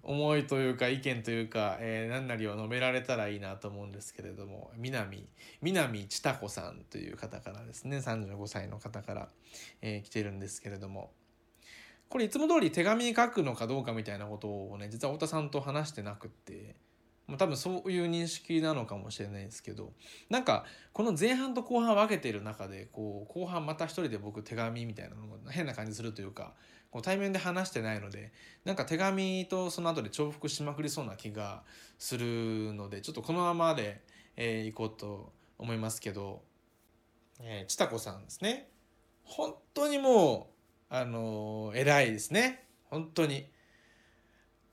[0.06, 5.28] 思いというか意見というか、えー、何なりを述べられたらいいなと思うんですけれども南
[5.62, 9.30] 南千田子さんという方からですね35歳の方から、
[9.82, 11.12] えー、来てるんですけれども
[12.08, 16.76] これいつも通り手紙に書くのかどうかみたいなことをね実は太田さんと話してなくって
[17.28, 19.94] ま、多分そういう認識なのかもしれないですけど
[20.30, 26.54] なんかこの前半と後半分けてる中でこう後半また一人で僕手紙みたいなのも変な感じするというか
[26.96, 28.32] こう対面で話してないので
[28.64, 31.64] なんか手紙とその後で重複しまくりそうな気が
[32.00, 34.02] するのでちょっとこのままで、
[34.38, 36.42] えー、いこうと思いますけど、
[37.42, 38.70] えー、ちたこさんですね。
[39.26, 40.52] 本当にも
[40.90, 42.64] うあのー、偉いですね。
[42.86, 43.46] 本当に。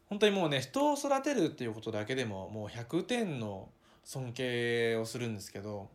[0.06, 3.68] 本当にもうね人を育てるっていうことだけでももう100点の
[4.04, 5.90] 尊敬をするんですけど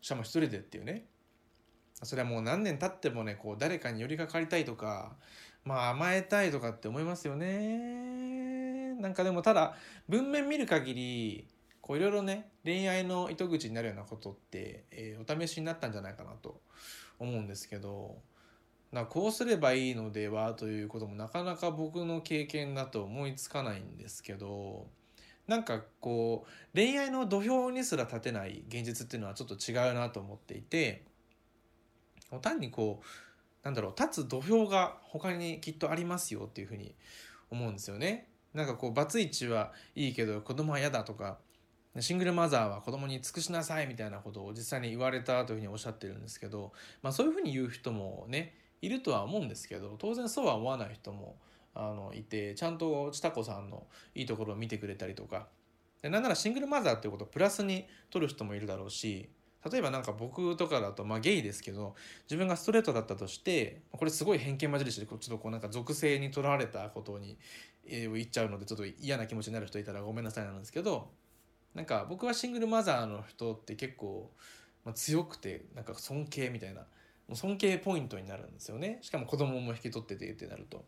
[0.00, 1.06] しかも一人でっていうね。
[2.04, 5.16] それはもう何年経ってもねこう誰かに寄りかかりたいとか
[5.64, 8.94] まあ甘えたいとかって思いますよね。
[9.00, 9.74] なんかでもただ
[10.08, 11.48] 文面見る限り
[11.80, 16.60] こういろいろね恋愛の糸口になるようなことって、えー、お試しになったんじゃないかなと
[17.18, 18.16] 思うんですけど
[18.92, 24.86] なこうすればいいのではということもなかなか僕の経験だと思いつかないんですけど
[25.48, 31.04] なんかこう恋愛の土俵にすら立てない現実っていうのはちょっと違うなと思っていて
[32.40, 33.06] 単にこう
[33.62, 36.94] なんだろう立つ土俵が他にきっとありますよっていうふうに
[37.50, 38.28] 思うんですよね。
[38.54, 41.38] なんかこうバツイチはいいけど子供は嫌だとか
[42.00, 46.72] シングルマザーは子供に尽くしなさいみたいなことを実際に言われたというふうにおっしゃってるんですけど、
[47.02, 51.36] まあ、そういうふうに言う人もねいるとは思うんですけど当然そうは思わない人も
[51.74, 55.48] あのいてちゃんとちたこさんのいいところを見てくれたりとか
[56.00, 59.28] でなんならシングルマザーっていうことをプラスに取る人もいるだろうし
[59.70, 61.94] 例えばなんか僕とかだとまあゲイですけど
[62.24, 67.38] 自分がストレートだったとしてこれすごい偏見交じりしてちょっとこうなんか属性にとらわれたことに、
[67.86, 71.10] えー、言っちゃうのでちょっと嫌な気持ちになる人いたらごめんなさいなんですけど
[71.74, 74.30] なんか僕はシングルマザーの人って結構、
[74.84, 76.82] まあ、強くてなんか尊敬みたいな
[77.34, 80.84] 尊敬ポイントになるんですよねしかも子供も引き取っててってなると。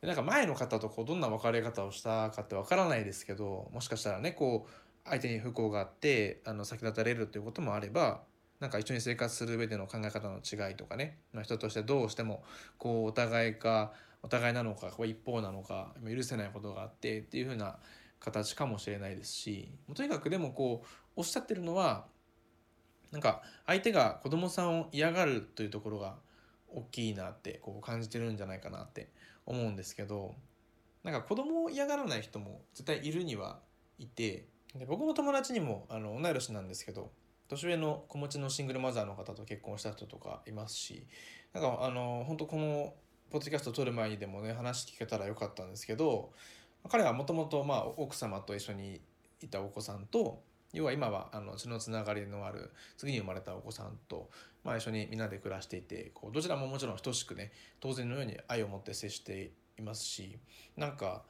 [0.00, 4.70] でなんか前の方とこうどんな別れ方をしたかってわからないですけどもしかしたらねこう
[5.08, 8.22] 相手に不幸があってあの先立たれるっていうこともあれば
[8.60, 12.42] なんか一緒に生活する上での考え方の違いとかね、まあ、人としてどうしても
[12.78, 13.92] こうお互いか
[14.22, 17.76] お互いなのかこう一方なのか許せないことがあってっていうふうな
[18.18, 22.06] 形かもしれないですしとにかくでもこうおっしゃってるのは
[23.12, 26.16] なんか相手が子供さんを嫌がるというところが
[26.68, 29.10] 大きいなってこう感じてるんじゃないかなって
[29.44, 30.34] 思うんですけど
[31.04, 33.60] なんか子供を嫌がらない人も絶対いるには
[33.98, 34.46] いて
[34.78, 37.10] で僕の友達にもあの同い年なんですけど
[37.48, 41.06] 年上の子持ちのシングルマザーの方と結婚した人とかいますし
[41.52, 42.92] なんかあの本当この
[43.30, 46.30] ポッドキャスト撮る前にでもね話聞けたらよかったんですけど
[46.88, 47.60] 彼はもともと
[47.96, 49.00] 奥様と一緒に
[49.40, 54.28] いたお子さんと要は今はあの血のつながりのある次に生まれたお子さんと、
[54.64, 60.38] まあ、一緒にみんなで暮らしていてこうどちらももちろん等しくね当然のように愛を持って接していますし
[60.76, 61.22] なんか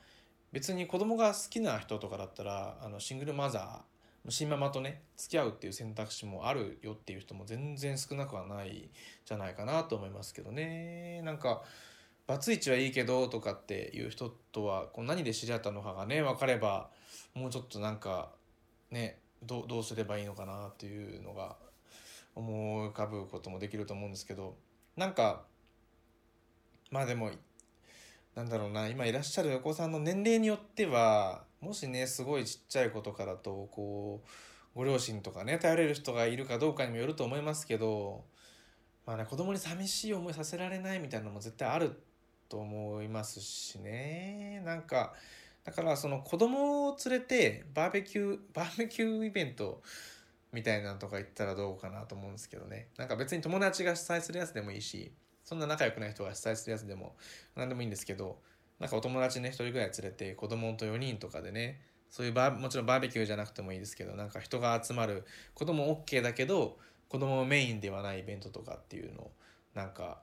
[0.52, 8.90] 別に子供が好きな人とかだったらあのシングルマザー新ママとね付き合うっていう選択肢もあるよっていう人も全然少なくはない
[9.24, 11.22] じゃないかなと思いますけどね。
[11.22, 11.62] なんか
[12.26, 16.90] バツイチはいいけどとかっていう人とはこう何で知り合ったのかがね分かれば
[17.34, 18.30] もうちょっとなんか
[18.90, 21.56] ねどどうすればいいのかなっていうのが
[22.34, 24.56] 思い浮かぶこともできると思うんですけど。
[24.96, 25.42] なんか
[26.90, 27.30] まあでも
[28.36, 34.28] なんだろうな今いらっしゃるお子さんの年齢によってはもしねすごいちっちゃい子とかだとこう
[34.78, 38.24] ご両親とかね頼れる人がいるかどうかにもよると思いますけど
[39.06, 41.98] まあね子供に寂しい思いさせられないみたいなのも絶対ある
[42.50, 44.62] と思いますしね。
[44.66, 45.14] なんか
[45.64, 49.82] だからその子供を連れてバーベキューバーベキューイベント
[50.52, 52.88] みたいなのとか行ったらどうかなと思うんですけどね。
[52.98, 55.10] なんか別に友達が主催するやつでもいいし
[55.46, 57.14] そんな仲良くない人が主催するやつでも
[57.54, 58.38] 何でもいいんですけど
[58.80, 61.80] なんかお友達ね1人ぐらい連れて子供と4人とかでね
[62.10, 66.78] そういうバもちろんバーベキューじゃなくてもいいですけどなんか人が集まる子供 OK だけど
[67.08, 69.30] 子供メインではないイベントとかっていうの
[69.74, 70.18] なんか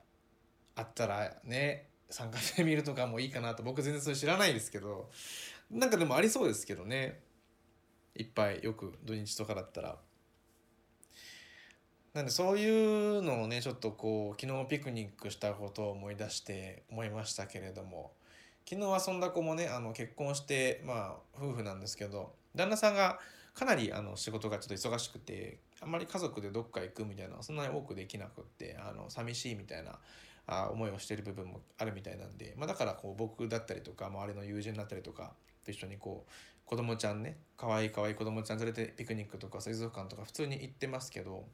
[0.76, 5.08] あったらね参加してみるとかもいいかなと僕全然それ知らないですけど
[5.70, 7.20] なんかでもありそうですけどね
[8.14, 9.96] いっぱいよく土日とかだったら。
[12.14, 18.12] なんでそういうのをねちょっとこう昨日ピクニックしたことを思い出して思いましたけれども
[18.70, 23.18] 昨日遊んだ子もねあの結婚してまあ夫婦なんですけど旦那さんが
[23.52, 29.98] かなりあの仕事がちょっと忙しくてあんまり家族でどっか行くみたいなそんなに多くできなくってあの寂しいみたいな
[30.46, 35.32] あ思いをしてる部分もあるみたいなんで、まあ、だからこう僕だったりとか周りの友人だったりとか
[35.64, 36.30] と一緒にこう
[36.64, 41.44] 子供ちゃんね可愛い可愛い子供ちゃん連れてピクニックとか水族館とか普通に行ってますけど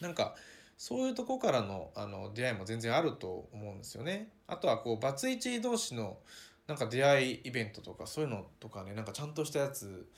[0.00, 0.34] なんか
[0.76, 4.28] そういうとこからのあの出会いも全然あると思うんですよね。
[4.46, 6.18] あとはこうバツイチ同士の
[6.68, 10.08] なんか出会いイベントとかそういうのとかねなんかちゃんとしたやつ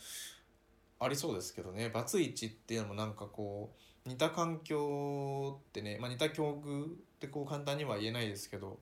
[0.98, 3.72] ありそうですけどねバツイチっていうのもなんかこ
[4.04, 6.88] う似た環境ってね、まあ、似た境遇っ
[7.20, 8.80] てこう簡単には言えないですけど、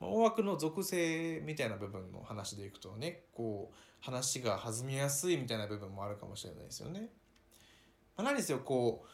[0.00, 7.10] まあ、大枠の属性みたいな部分の話でいくとねこう話が弾みやすいみたいな部分もあるかもしれないですよね。
[8.16, 9.08] まあ、何ですよこう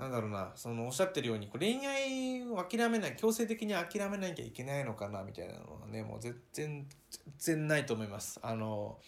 [0.00, 8.40] なんだろうなそのおっしゃってるように恋愛を諦めない強制的に諦めなきゃいけないのかなみたいなのはねもう全然全然ないと思います。
[8.42, 8.98] あの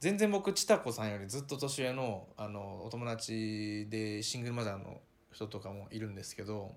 [0.00, 6.72] 全然僕ちたこさんよりずっと年上のあのお友達でシングルマザーの人とかもいるんですけど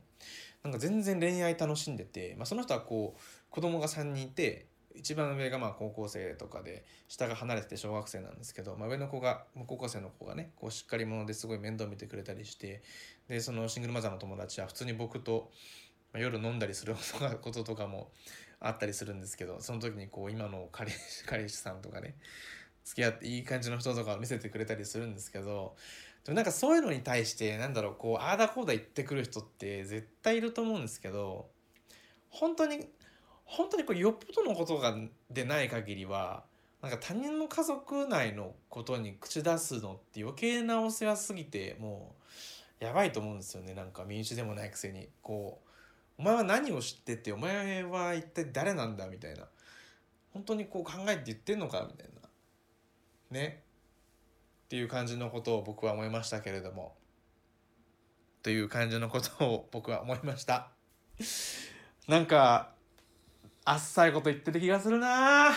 [0.62, 12.82] なんか全然恋愛楽しんでて、まあ、その人はこう子供が3人いて一番上がまあ高校生とかで下が離れてて小学生なんですけど、まあ、上の子が高校生の子がねこうしっかり者ですごい面倒見てくれたりして
[13.28, 15.52] でそのシングルマザーの友達は普通に僕と
[16.14, 16.96] 夜飲んだりする
[17.42, 18.12] こととかも
[18.60, 22.16] あったりするんですけどその時にこう今の彼氏 彼氏さんとかね
[22.84, 25.76] 付き合っていい感じの人とかを見せてくれたりするんですけど
[26.24, 31.50] でもなんかそういうのに対してなんだろうこうああだこうだ言ってくる人って絶対いると思うんですけど
[32.30, 32.88] 本当に
[33.46, 34.96] 本当にこうよっぽどのことが
[35.30, 36.44] でない限りは
[36.82, 42.16] なんか他人の家族内のことに口出すのって余計なお世話すぎても
[42.80, 43.74] うやばいと思うんですよね。
[43.74, 45.10] なんか身内でもないくせに。
[45.22, 45.62] こ
[46.18, 49.48] うお前は何を知っててお前は一体誰なんだみたいな。
[50.34, 52.30] 本当にこう考えて言ってんのかみたいな。
[53.32, 53.64] ね。
[54.66, 56.96] っていう感じのことを僕は思いましたけれども。
[58.44, 60.70] という感じのことを僕は思いました。
[62.08, 62.75] なんか
[63.68, 65.50] あっさいこと言ってる気がするな。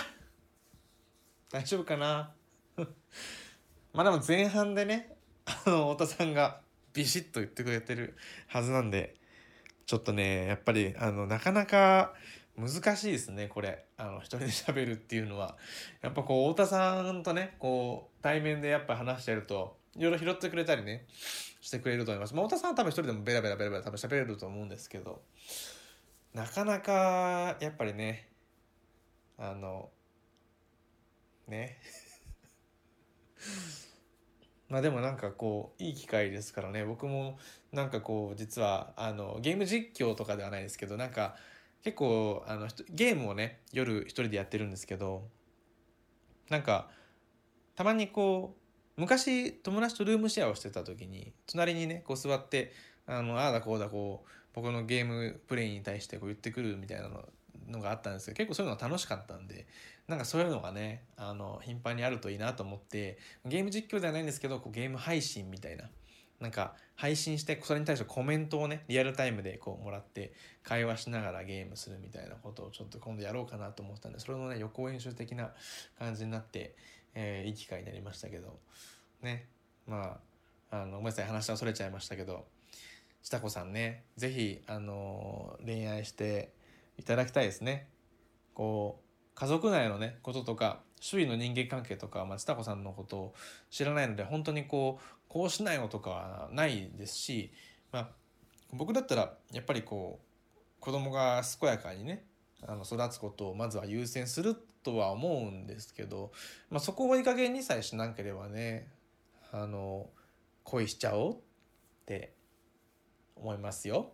[1.53, 2.33] 大丈夫かな。
[3.93, 6.63] まあでも前半でねあの太田さんが
[6.95, 9.15] ビシッと言ってくれてるはずなんで
[9.85, 12.15] ちょっとねやっぱりあのなかなか
[12.57, 13.85] 難しいですねこれ。
[13.99, 15.59] あの一人で喋るっていうのは。
[16.01, 21.05] やっぱこう太田さんとねこう対面でやっぱ話してるといろいろ拾ってくれたりね
[21.61, 25.21] してくれると思います、まあ、太田さんは多分一人でもベラベラベラベラ多分喋れると思うんですけど。
[26.39, 28.29] なかなかやっぱりね
[29.37, 29.91] あの
[31.49, 31.81] ね。
[34.69, 36.85] まあでもなんかこういい機会ですからね。
[36.85, 37.41] 僕も
[37.73, 41.35] なんかこう実はあのゲーム実況とかではないですけどなんか
[41.83, 45.29] 結構あのゲームをね夜一人でやってるんですけど
[46.51, 46.89] なんか
[47.75, 48.57] たまにこ
[48.97, 52.73] う昔友達とルームシェアをしてた時に隣にねこう座って
[53.07, 57.25] あのああだこうだこう僕のゲームプレイに対してこう言ってくるみたいなの
[57.69, 59.67] のがあったんですけど結構そういうのが楽しかったんで
[60.07, 65.85] なんかそういうのがねあの頻繁にあるといいなと思ってゲーム実況ではないんですけどこうゲーム配信みたいな
[66.41, 70.33] なんか配信してそれに対してコメントをねリアルタイムでこうもらって
[70.63, 75.51] 会話しながらゲームするみたいなことをちょっと今度やろうかなと思ったんでそれのね予行演習的な
[75.99, 76.77] 感じになって、
[77.15, 78.59] えー、いい機会になりましたけど
[79.23, 79.47] ね。
[79.87, 80.21] ま
[80.71, 82.45] ああのごめんなさい話はそれちゃいましたけど
[83.23, 86.53] ちたこさんね是非あの恋愛して
[86.99, 87.89] いただきたいですね。
[88.55, 93.35] こう家族内のねこととか周囲の人間関係とか、まあ、ちたこさんのことを
[93.71, 97.53] 知らないので本当にこうこうしないのとかはないですし、
[97.93, 98.09] まあ、
[98.73, 102.25] 僕だったらやっぱりこう子供が健やかにね
[102.67, 106.33] あの育つことをまずは優先するとは思うんですけど、
[106.71, 108.89] まあ、そこをいい加減にさえしなければね
[109.53, 110.09] あの
[110.65, 111.37] 恋しちゃおうっ
[112.07, 112.33] て
[113.41, 114.13] 思いますよ。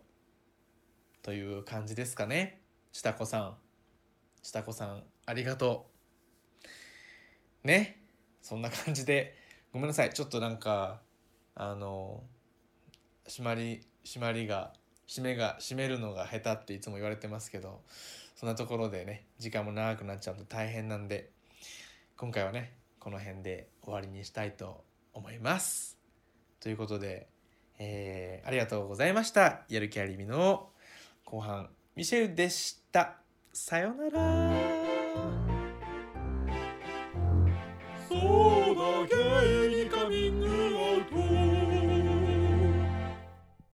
[1.21, 2.61] という感じですかね。
[2.91, 3.57] 下子さん。
[4.41, 5.89] 下子さんありがと
[7.63, 7.67] う。
[7.67, 8.01] ね。
[8.41, 9.35] そんな感じで。
[9.71, 10.11] ごめんなさい。
[10.11, 11.01] ちょっとなんか
[11.55, 12.23] あの
[13.27, 14.73] 締まり締まりが
[15.07, 17.81] 締めが締めるのが下手っていつも言われてますけど
[18.35, 21.31] そんなところでね時間も長くなっちゃうと大変なんで
[22.17, 25.97] 今回はねこの辺で終わりにしたいと思います。
[26.59, 27.29] ということで、
[27.79, 29.65] えー、ありがとうございました。
[29.69, 30.69] やる気ありみの
[31.23, 33.17] 後半、ミシェルでした。
[33.53, 34.75] さよなら。